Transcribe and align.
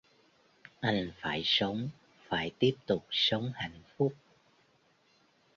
Anh 0.81 1.11
phải 1.21 1.41
sống 1.45 1.89
phải 2.27 2.51
tiếp 2.59 2.75
tục 2.87 3.05
sống 3.11 3.51
hạnh 3.55 3.81
phúc 3.97 4.13